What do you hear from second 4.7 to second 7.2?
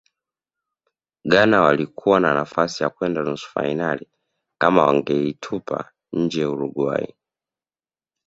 wangaitupa nje uruguay